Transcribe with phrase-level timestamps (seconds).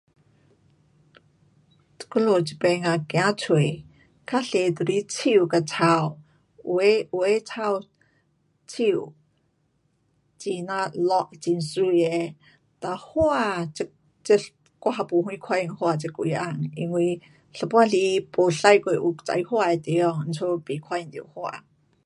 [2.15, 3.53] 我们这边啊走出
[4.25, 6.17] 较多就是树跟草，
[6.65, 7.79] 有的，有的草，
[8.67, 9.13] 树，
[10.43, 12.35] 很呀绿很美的，
[12.79, 13.87] 哒花这，
[14.23, 14.35] 这
[14.79, 16.71] 我还没什看见花这几天。
[16.75, 17.21] 因为
[17.61, 21.63] 有半时没驾过有种花的地方，因此没看见到花。